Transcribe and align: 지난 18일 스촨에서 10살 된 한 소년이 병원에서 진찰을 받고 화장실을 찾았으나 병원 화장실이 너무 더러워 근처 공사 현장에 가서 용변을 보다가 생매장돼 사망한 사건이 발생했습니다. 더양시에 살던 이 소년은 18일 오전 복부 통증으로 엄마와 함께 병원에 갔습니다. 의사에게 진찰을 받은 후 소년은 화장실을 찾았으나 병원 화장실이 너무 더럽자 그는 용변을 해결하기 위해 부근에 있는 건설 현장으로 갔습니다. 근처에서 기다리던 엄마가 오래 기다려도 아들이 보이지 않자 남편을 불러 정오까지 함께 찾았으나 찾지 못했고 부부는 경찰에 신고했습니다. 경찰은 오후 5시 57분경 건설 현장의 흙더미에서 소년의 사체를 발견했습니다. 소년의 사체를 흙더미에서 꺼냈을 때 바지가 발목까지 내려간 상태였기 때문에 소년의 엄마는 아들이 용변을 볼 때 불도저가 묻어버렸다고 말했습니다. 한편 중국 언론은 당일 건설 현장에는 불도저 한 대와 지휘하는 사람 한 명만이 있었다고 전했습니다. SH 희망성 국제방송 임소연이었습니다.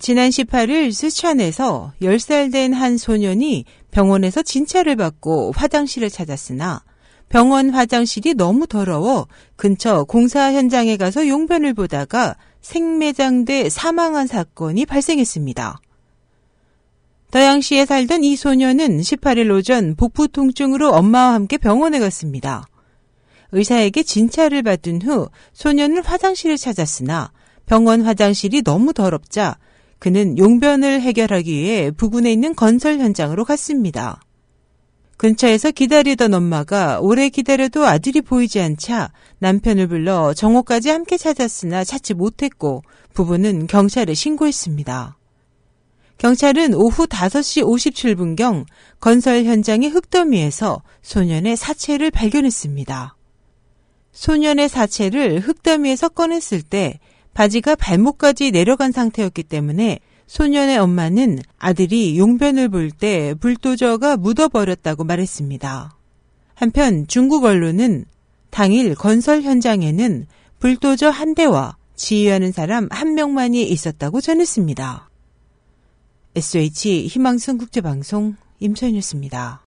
지난 0.00 0.30
18일 0.30 0.92
스촨에서 0.92 1.92
10살 2.00 2.52
된 2.52 2.72
한 2.72 2.96
소년이 2.96 3.64
병원에서 3.90 4.42
진찰을 4.42 4.96
받고 4.96 5.52
화장실을 5.56 6.10
찾았으나 6.10 6.84
병원 7.28 7.70
화장실이 7.70 8.34
너무 8.34 8.66
더러워 8.66 9.26
근처 9.56 10.04
공사 10.04 10.52
현장에 10.52 10.96
가서 10.96 11.26
용변을 11.26 11.74
보다가 11.74 12.36
생매장돼 12.60 13.68
사망한 13.68 14.26
사건이 14.26 14.86
발생했습니다. 14.86 15.80
더양시에 17.30 17.84
살던 17.84 18.24
이 18.24 18.36
소년은 18.36 19.00
18일 19.00 19.54
오전 19.54 19.94
복부 19.96 20.28
통증으로 20.28 20.90
엄마와 20.92 21.34
함께 21.34 21.58
병원에 21.58 21.98
갔습니다. 21.98 22.66
의사에게 23.52 24.02
진찰을 24.02 24.62
받은 24.62 25.02
후 25.02 25.28
소년은 25.52 26.04
화장실을 26.04 26.56
찾았으나 26.56 27.32
병원 27.66 28.02
화장실이 28.02 28.62
너무 28.62 28.94
더럽자 28.94 29.58
그는 29.98 30.38
용변을 30.38 31.00
해결하기 31.00 31.52
위해 31.52 31.90
부근에 31.90 32.32
있는 32.32 32.54
건설 32.54 32.98
현장으로 32.98 33.44
갔습니다. 33.44 34.20
근처에서 35.16 35.72
기다리던 35.72 36.32
엄마가 36.32 37.00
오래 37.00 37.28
기다려도 37.28 37.84
아들이 37.84 38.20
보이지 38.20 38.60
않자 38.60 39.10
남편을 39.40 39.88
불러 39.88 40.32
정오까지 40.32 40.90
함께 40.90 41.16
찾았으나 41.16 41.82
찾지 41.82 42.14
못했고 42.14 42.82
부부는 43.14 43.66
경찰에 43.66 44.14
신고했습니다. 44.14 45.18
경찰은 46.18 46.74
오후 46.74 47.06
5시 47.06 47.64
57분경 47.64 48.64
건설 49.00 49.44
현장의 49.44 49.90
흙더미에서 49.90 50.82
소년의 51.02 51.56
사체를 51.56 52.12
발견했습니다. 52.12 53.16
소년의 54.12 54.68
사체를 54.68 55.40
흙더미에서 55.40 56.10
꺼냈을 56.10 56.62
때 56.62 56.98
바지가 57.38 57.76
발목까지 57.76 58.50
내려간 58.50 58.90
상태였기 58.90 59.44
때문에 59.44 60.00
소년의 60.26 60.76
엄마는 60.78 61.38
아들이 61.56 62.18
용변을 62.18 62.68
볼 62.68 62.90
때 62.90 63.32
불도저가 63.34 64.16
묻어버렸다고 64.16 65.04
말했습니다. 65.04 65.96
한편 66.54 67.06
중국 67.06 67.44
언론은 67.44 68.06
당일 68.50 68.96
건설 68.96 69.42
현장에는 69.42 70.26
불도저 70.58 71.10
한 71.10 71.36
대와 71.36 71.76
지휘하는 71.94 72.50
사람 72.50 72.88
한 72.90 73.14
명만이 73.14 73.62
있었다고 73.62 74.20
전했습니다. 74.20 75.08
SH 76.34 77.06
희망성 77.06 77.58
국제방송 77.58 78.34
임소연이었습니다. 78.58 79.67